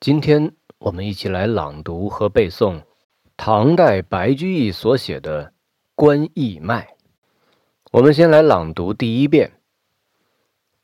[0.00, 2.82] 今天我们一起来朗读和背诵
[3.36, 5.46] 唐代白居易所写的
[5.96, 6.84] 《关义脉》。
[7.90, 9.48] 我们先来朗读第一遍《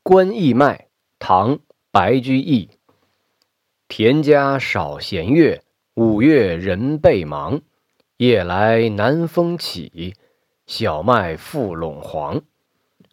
[0.03, 0.77] 关义脉》，
[1.17, 1.55] 唐·
[1.91, 2.69] 白居易。
[3.87, 5.63] 田家少闲月，
[5.93, 7.61] 五月人倍忙。
[8.17, 10.15] 夜来南风起，
[10.67, 12.41] 小麦覆陇黄。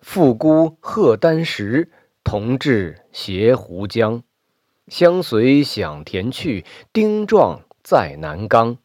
[0.01, 1.93] 妇姑荷丹时，
[2.25, 4.23] 童稚携壶浆。
[4.93, 8.77] 相随响田去，丁壮在南冈。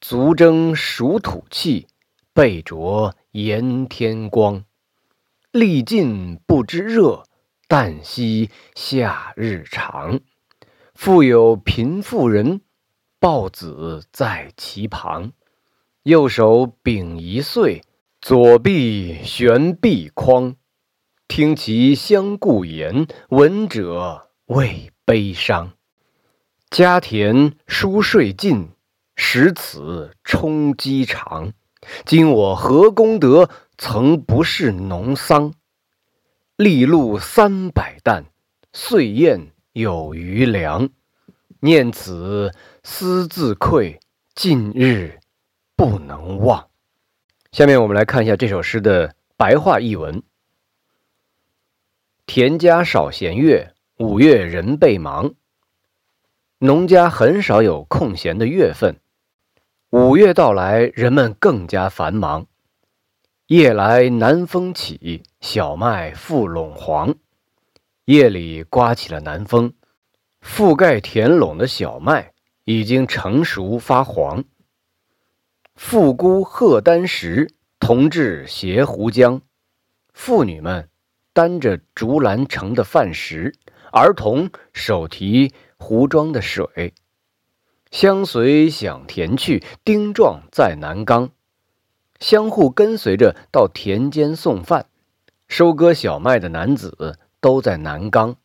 [0.00, 1.86] 足蒸暑土气，
[2.34, 4.64] 背灼炎天光。
[5.52, 7.22] 力尽不知热，
[7.68, 10.18] 旦夕夏日长。
[10.92, 12.60] 复有贫妇人，
[13.20, 15.30] 抱子在其旁。
[16.02, 17.82] 右手秉一岁，
[18.20, 20.56] 左臂悬臂筐。
[21.28, 24.91] 听其相顾言，闻者未。
[25.04, 25.72] 悲伤，
[26.70, 28.70] 家田疏税尽，
[29.16, 31.52] 使此充饥肠。
[32.04, 35.54] 今我何功德，曾不是农桑？
[36.54, 38.26] 粒露三百担，
[38.72, 40.90] 岁晏有余粮。
[41.58, 43.98] 念此思自愧，
[44.36, 45.18] 近日
[45.74, 46.68] 不能忘。
[47.50, 50.22] 下面我们来看一下这首诗的白话译文：
[52.24, 53.71] 田家少闲月。
[54.02, 55.32] 五月人备忙，
[56.58, 58.96] 农家很少有空闲的月份。
[59.90, 62.48] 五月到来，人们更加繁忙。
[63.46, 67.14] 夜来南风起，小麦覆陇黄。
[68.04, 69.72] 夜里刮起了南风，
[70.44, 72.32] 覆盖田垄的小麦
[72.64, 74.42] 已经成熟发黄。
[75.76, 79.42] 妇姑鹤丹时，童稚携胡浆。
[80.12, 80.88] 妇女们
[81.32, 83.54] 担着竹篮盛的饭食。
[83.92, 86.94] 儿童手提壶装的水，
[87.90, 89.62] 相随响田去。
[89.84, 91.30] 丁壮在南冈，
[92.18, 94.86] 相互跟随着到田间送饭。
[95.46, 98.36] 收割小麦的男子都在南冈。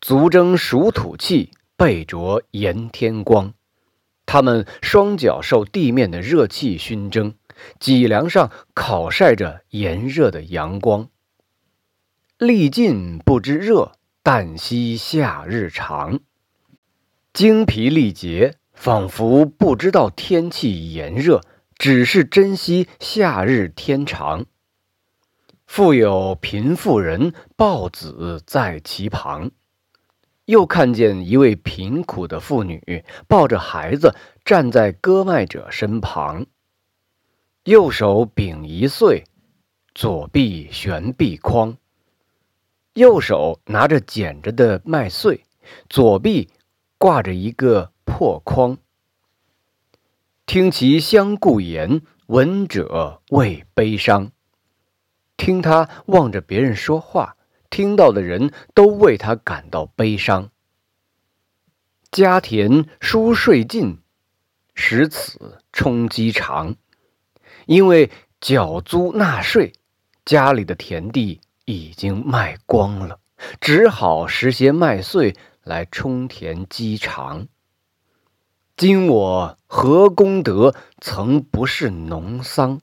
[0.00, 3.52] 足蒸暑土气，背着炎天光。
[4.24, 7.34] 他们双脚受地面的热气熏蒸，
[7.80, 11.08] 脊梁上烤晒着炎热的阳光。
[12.36, 13.97] 力尽不知热，
[14.30, 16.20] 旦夕夏日长。
[17.32, 21.40] 精疲力竭，仿佛不知道天气炎热，
[21.78, 24.44] 只是珍惜夏日天长。
[25.66, 29.50] 复有贫妇人抱子在其旁，
[30.44, 34.14] 又看见一位贫苦的妇女抱着孩子
[34.44, 36.44] 站在割麦者身旁，
[37.64, 39.24] 右手秉一穗，
[39.94, 41.78] 左臂悬臂筐。
[42.98, 45.44] 右手拿着捡着的麦穗，
[45.88, 46.50] 左臂
[46.98, 48.76] 挂着一个破筐。
[50.46, 54.32] 听其相顾言，闻者谓悲伤。
[55.36, 57.36] 听他望着别人说话，
[57.70, 60.50] 听到的人都为他感到悲伤。
[62.10, 64.00] 家田疏税尽，
[64.74, 66.74] 使此充饥肠。
[67.66, 68.10] 因为
[68.40, 69.72] 缴租纳税，
[70.24, 71.40] 家里的田地。
[71.68, 73.20] 已经卖光了，
[73.60, 77.46] 只好拾些麦穗来充填饥肠。
[78.74, 82.80] 今我何功德，曾不是农桑？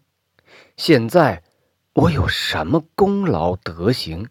[0.78, 1.42] 现在
[1.94, 4.28] 我有什么功劳德行，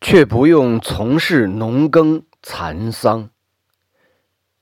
[0.00, 3.28] 却不用从事农耕蚕桑？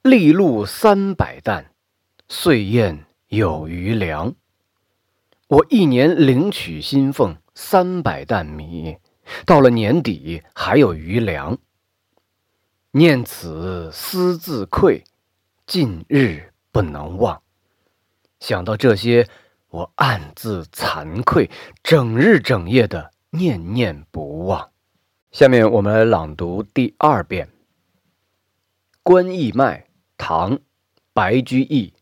[0.03, 1.71] 粒露三百担，
[2.29, 4.35] 岁晏有余粮。
[5.47, 8.97] 我一年领取薪俸三百担米。
[9.47, 11.59] 到了年底还有余粮，
[12.91, 15.05] 念此思自愧，
[15.67, 17.43] 近日不能忘。
[18.41, 19.29] 想到这些，
[19.69, 21.51] 我暗自惭愧，
[21.83, 24.71] 整日整夜的念念不忘。
[25.33, 27.47] 下面我们来朗读第二遍
[29.03, 29.81] 《观义脉》，
[30.17, 30.57] 唐·
[31.13, 31.93] 白居易。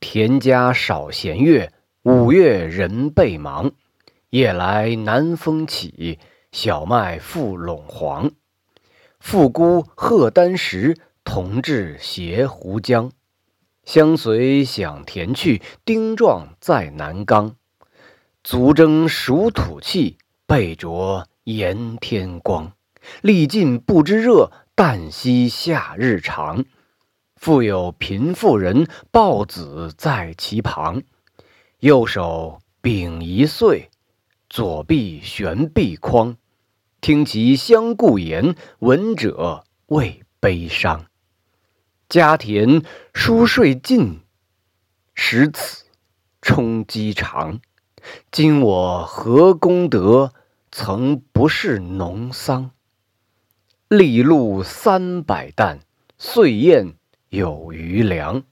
[0.00, 1.72] 田家少闲月，
[2.02, 3.72] 五月人倍忙。
[4.30, 6.18] 夜来南风起，
[6.52, 8.30] 小麦覆陇黄。
[9.18, 13.10] 妇姑鹤丹时，童稚携胡浆。
[13.84, 17.56] 相随响田去，丁壮在南冈。
[18.44, 22.72] 足蒸暑土气，背着炎天光。
[23.22, 26.66] 力尽不知热，旦夕夏日长。
[27.36, 31.02] 复有贫妇人抱子在其旁，
[31.78, 33.88] 右手秉一穗。
[34.50, 36.38] 左臂悬臂筐，
[37.02, 41.04] 听其相顾言，闻者谓悲伤。
[42.08, 44.20] 家田疏税尽，
[45.14, 45.84] 使此
[46.40, 47.60] 充饥肠。
[48.30, 50.32] 今我何功德，
[50.72, 52.70] 曾不是农桑？
[53.88, 55.80] 粒露三百担，
[56.16, 56.94] 岁晏
[57.28, 58.42] 有余粮。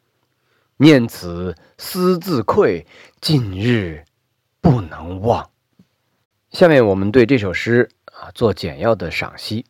[0.77, 2.87] 念此思自愧，
[3.19, 4.05] 近日
[4.61, 5.51] 不能忘。
[6.51, 9.67] 下面我们对这首诗啊做简要的赏析。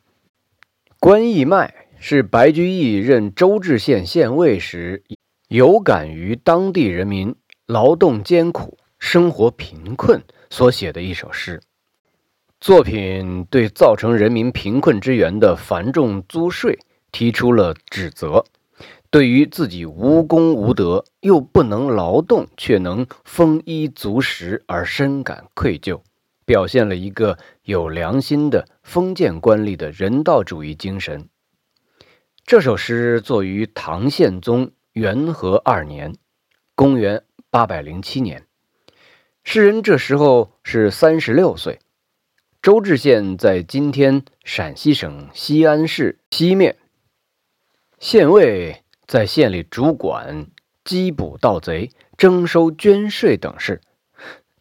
[1.01, 5.03] 关义迈是白居易任周至县县尉时，
[5.49, 7.35] 有感于当地人民
[7.67, 11.61] 劳动艰苦、生活贫困所写的一首诗。
[12.61, 16.79] 作品对造成人民贫困之源的繁重租税
[17.11, 18.45] 提出了指责，
[19.11, 26.01] 对于自己无功无德又不能劳动却能丰衣足食而深感愧疚。
[26.47, 31.29] 表现了一个有良心的封建官吏的人道主义精神。
[32.47, 36.15] 这首诗作于唐宪宗元和二年
[36.77, 38.47] （公元807年），
[39.43, 41.81] 诗人这时候是三十六岁。
[42.63, 46.77] 周至县在今天陕西省西安市西面，
[47.99, 50.47] 县尉在县里主管
[50.85, 53.81] 缉捕盗贼、征收捐税等事。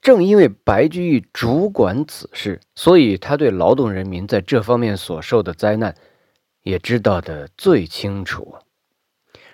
[0.05, 5.95] 正因为白居易主管此事，所以他对劳动人民在这方面所受的灾难
[6.61, 8.57] 也知道的最清楚。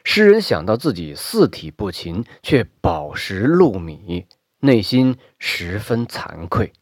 [0.03, 4.25] 诗人想到自己四体不勤，却饱食禄米，
[4.59, 6.73] 内心十分惭愧，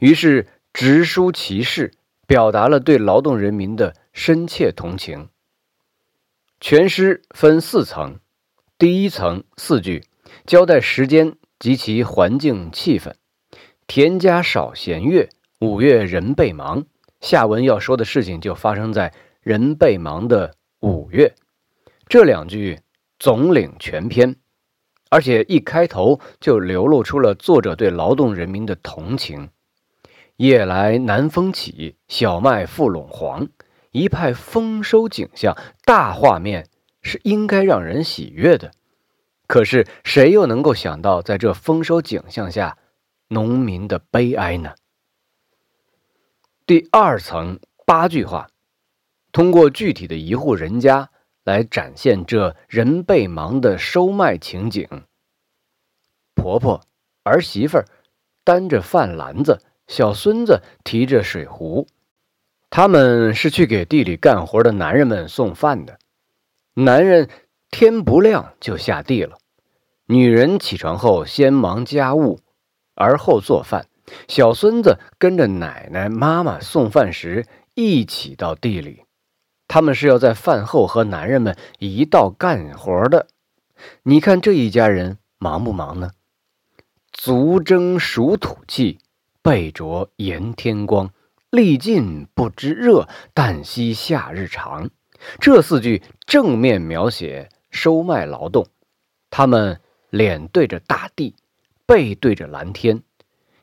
[0.00, 1.92] 于是直抒其事，
[2.26, 5.28] 表达了对劳动人民的深切同情。
[6.58, 8.18] 全诗分四层，
[8.76, 10.02] 第一层四句
[10.44, 11.36] 交代时间。
[11.62, 13.12] 及其环境气氛，
[13.86, 15.28] 田家少闲月，
[15.60, 16.86] 五月人倍忙。
[17.20, 21.36] 下文要说的事情就发生在人倍忙的五月。
[22.08, 22.80] 这两句
[23.16, 24.34] 总领全篇，
[25.08, 29.50] 而且一开头就流露出了作者对劳动人民的同情。
[30.38, 33.46] 夜来南风起，小麦覆陇黄，
[33.92, 36.66] 一派丰收景象，大画面
[37.02, 38.72] 是应该让人喜悦的。
[39.52, 42.78] 可是谁又能够想到，在这丰收景象下，
[43.28, 44.74] 农民的悲哀呢？
[46.64, 48.48] 第二层八句话，
[49.30, 51.10] 通过具体的一户人家
[51.44, 54.88] 来展现这人备忙的收麦情景。
[56.34, 56.80] 婆婆、
[57.22, 57.84] 儿媳妇儿
[58.44, 61.86] 担着饭篮子，小孙子提着水壶，
[62.70, 65.98] 他们是去给地里干活的男人们送饭的。
[66.72, 67.28] 男人
[67.70, 69.36] 天不亮就下地了。
[70.12, 72.38] 女人起床后先忙家务，
[72.94, 73.86] 而后做饭。
[74.28, 79.04] 小孙子跟着奶奶、妈妈送饭时一起到地里。
[79.68, 83.26] 他们是要在饭后和男人们一道干活的。
[84.02, 86.10] 你看这一家人忙不忙呢？
[87.10, 88.98] 足蒸暑土气，
[89.40, 91.08] 背着炎天光，
[91.48, 94.90] 力尽不知热，但惜夏日长。
[95.40, 98.66] 这四句正面描写收麦劳动，
[99.30, 99.80] 他们。
[100.12, 101.34] 脸对着大地，
[101.86, 103.02] 背对着蓝天，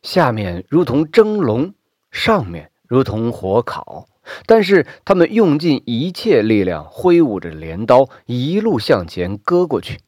[0.01, 1.75] 下面如同蒸笼，
[2.09, 4.07] 上面如同火烤。
[4.47, 9.99] 但是他们用尽一切力量，挥舞着镰刀，一路向前割过去，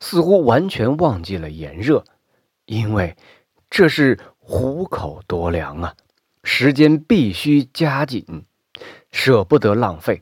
[0.00, 2.04] 似乎完全忘记了炎热，
[2.64, 3.16] 因为
[3.70, 5.94] 这是虎口夺粮啊！
[6.42, 8.44] 时间必须加紧，
[9.12, 10.20] 舍不得浪费。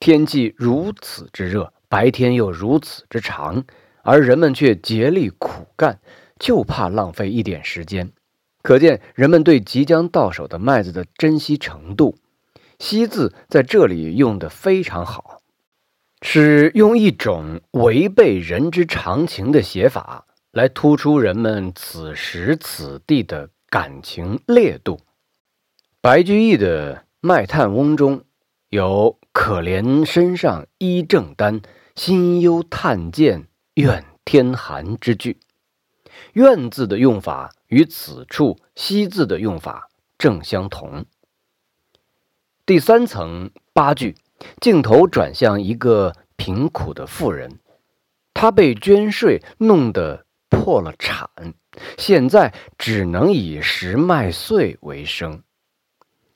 [0.00, 3.64] 天气如此之热，白天又如此之长。
[4.06, 5.98] 而人们却竭力苦干，
[6.38, 8.12] 就怕浪费一点时间。
[8.62, 12.16] 可见人们对即将到手的麦子的珍惜程度。
[12.78, 15.40] “惜”字在这里用的非常好，
[16.22, 25.00] 是用一种违背人之常情的写法来突出人们此时此地的感情烈度。
[26.00, 28.22] 白居易的《卖炭翁》中
[28.68, 31.60] 有“可怜身上衣正单，
[31.94, 33.46] 心忧炭贱”。
[33.76, 35.38] 怨天寒之句，
[36.32, 41.04] 怨字的用法与此处惜字的用法正相同。
[42.64, 44.16] 第三层八句，
[44.62, 47.60] 镜头转向一个贫苦的妇人，
[48.32, 51.28] 她被捐税弄得破了产，
[51.98, 55.42] 现在只能以拾麦穗为生。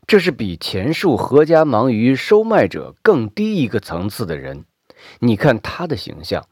[0.06, 4.66] 这是比前述何家忙于收麦者更低一个层次的人。
[5.20, 6.46] 你看他的形象。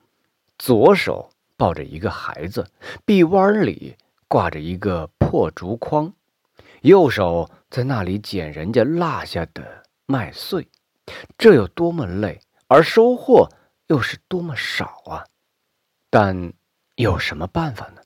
[0.59, 2.67] 左手抱着一个孩子，
[3.05, 3.97] 臂弯里
[4.27, 6.13] 挂着一个破竹筐，
[6.83, 10.69] 右手在那里捡人家落下的麦穗，
[11.39, 13.49] 这有多么累，而收获
[13.87, 15.25] 又是多么少啊！
[16.11, 16.53] 但
[16.97, 18.03] 有什么办法呢？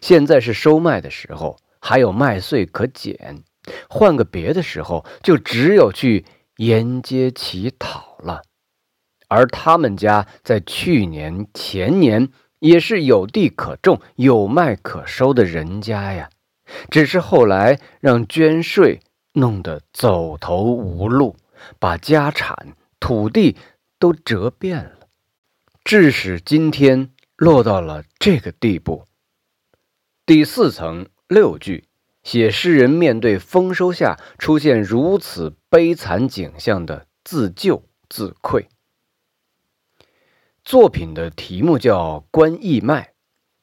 [0.00, 3.44] 现在是收麦的时候，还有麦穗可捡。
[3.88, 6.24] 换个别的时候，就只有去
[6.56, 8.42] 沿街乞讨了。
[9.32, 16.28] 而他们家在去年、前年也是有地可种、有麦可收的人家呀，
[16.90, 19.00] 只是后来让捐税
[19.32, 21.36] 弄得走投无路，
[21.78, 23.56] 把家产、土地
[23.98, 25.08] 都折遍了，
[25.82, 29.06] 致使今天落到了这个地步。
[30.26, 31.84] 第四层六句。
[32.22, 38.68] 写诗人面对丰收下出现如此悲惨景象的自救自愧。
[40.64, 43.02] 作品的题目叫《观义卖》，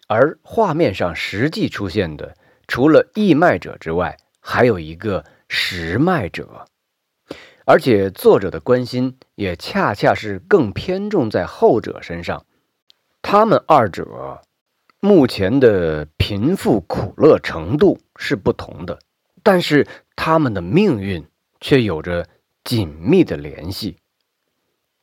[0.08, 2.36] 而画面上实际出现的
[2.68, 6.66] 除了义卖者之外，还有一个拾麦者，
[7.66, 12.46] 而且作者的关心也恰恰是更偏重在后者身上。
[13.22, 14.42] 他们二者。
[15.02, 19.00] 目前的贫富苦乐程度是不同的，
[19.44, 19.88] 但是
[20.18, 21.26] 他们的命运
[21.62, 22.28] 却有着
[22.66, 23.96] 紧密的联系。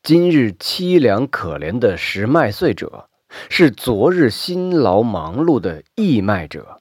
[0.06, 3.08] 今日凄凉可怜的拾麦穗者，
[3.50, 6.80] 是昨日辛劳忙碌的义卖者，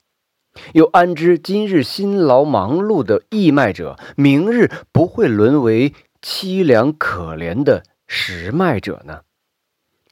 [0.73, 5.91] 又安知今日辛劳忙碌的义卖者，明日不会沦为
[6.21, 9.21] 凄凉可怜的拾麦者呢？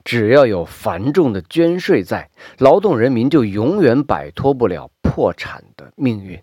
[0.03, 6.41] 只要有繁重的捐税在，劳动人民就永远摆脱不了破产的命运。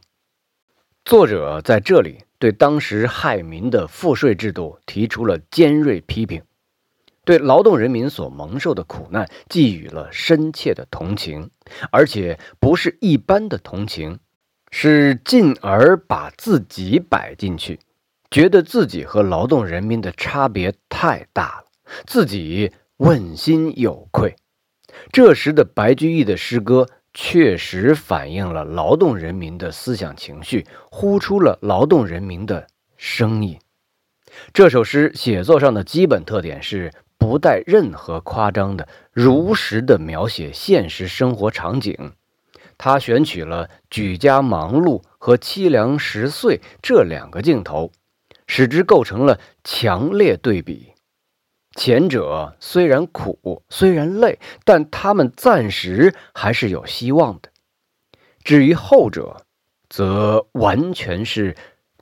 [1.04, 6.40] 作者在这里对当时害民的赋税制度提出了尖锐批评，
[7.24, 11.50] 对劳动人民所蒙受的苦难寄予了深切的同情，
[11.90, 14.18] 而且不是一般的同情，
[14.70, 17.78] 是进而把自己摆进去，
[18.30, 21.64] 觉得自己和劳动人民的差别太大了，
[22.06, 22.72] 自己。
[23.00, 24.36] 问心有愧，
[25.10, 32.66] 这时的白居易的诗歌确实反映了劳动人民的思想情绪，呼出了劳动人民的
[32.98, 33.58] 声音。
[34.52, 42.14] 这首诗写作上的基本特点是不带任何夸张的，如实的描写现实生活场景。
[42.78, 47.92] 他选取了举家忙碌和凄凉十岁这两个镜头，
[48.46, 50.94] 使之构成了强烈对比。
[51.76, 57.50] 前者虽然苦，虽然累，但他们暂时还是有希望的。
[58.42, 59.44] 至于后者，
[59.90, 61.54] 则完全是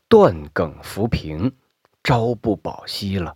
[0.08, 1.52] 断梗浮萍，
[2.04, 3.34] 朝不保夕了。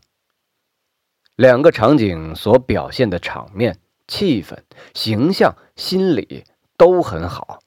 [1.37, 4.59] 两个场景所表现的场面、气氛、
[4.95, 6.45] 形象、心理
[6.77, 7.61] 都很好。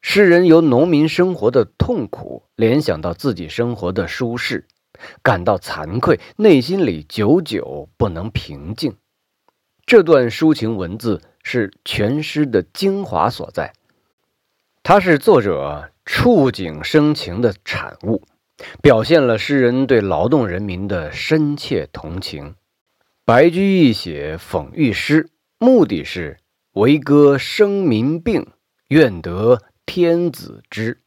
[0.00, 4.66] 诗人由农民生活的痛苦联想到自己生活的舒适。
[5.22, 8.96] 感到惭愧，内心里久久不能平静。
[9.84, 13.74] 这段抒情文字是全诗的精华所在，
[14.82, 18.22] 它是作者触景生情的产物，
[18.82, 22.54] 表现了诗人对劳动人民的深切同情。
[23.24, 26.38] 白居易写讽喻诗，目的是
[26.72, 28.46] 为歌生民病，
[28.88, 31.00] 愿得天子知。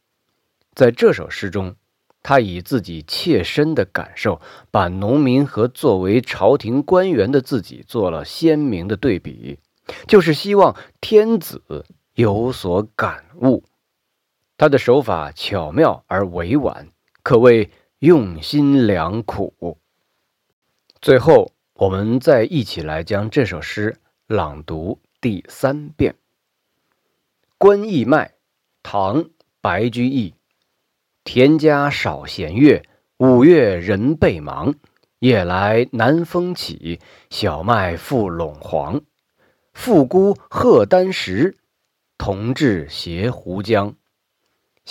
[0.74, 1.76] 在这首诗中。
[2.22, 9.58] 他以自己切身的感受，把农民和作为朝廷官员的自己做了鲜明的对比，
[10.06, 13.64] 就是希望天子有所感悟。
[14.58, 16.88] 他的手法巧妙而委婉，
[17.30, 17.70] 可谓
[18.00, 19.78] 用心良苦。
[21.00, 26.12] 最后，我们再一起来将这首诗朗读第三遍。
[27.56, 28.26] 《观义卖》，
[28.82, 29.22] 唐·
[29.60, 30.34] 白居易。
[31.22, 32.82] 田家少闲月，
[33.18, 34.74] 五月人倍忙。
[35.20, 36.98] 夜来南风起，
[37.30, 39.02] 小麦覆陇黄。
[39.72, 41.56] 妇姑荷丹石，
[42.18, 43.94] 同至斜湖江。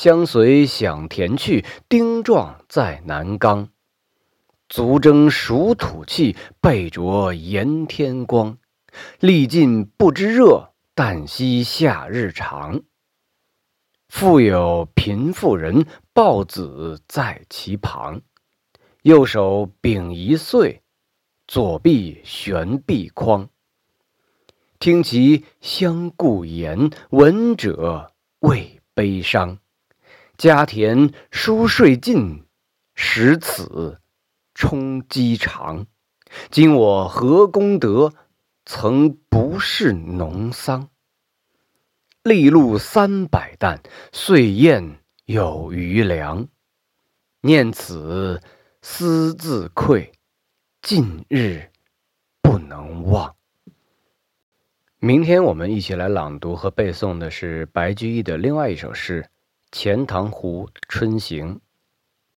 [0.01, 3.67] 相随响田去，丁壮在南冈。
[4.69, 8.57] 足蒸暑土气，背灼炎天光。
[9.19, 12.81] 历尽不知热，但惜夏日长。
[14.07, 18.21] 复有贫妇人抱子在其旁，
[19.01, 20.81] 右手秉一穗，
[21.45, 23.49] 左臂悬臂筐。
[24.79, 29.59] 听其相顾言，闻者未悲伤。
[30.39, 32.45] 家田疏税尽，
[32.95, 33.99] 使此
[34.55, 35.85] 充饥肠。
[36.49, 38.13] 今我何功德，
[38.65, 40.87] 曾不是农桑？
[42.23, 43.81] 利禄三百担，
[44.13, 46.47] 岁宴有余粮。
[47.41, 48.41] 念此
[48.81, 50.13] 思自愧，
[50.81, 51.69] 近日
[52.41, 53.35] 不能忘。
[54.99, 59.23] 明天我们一起来朗读和背诵的是白居易的另外一首诗
[59.71, 61.55] 《钱塘湖春行》。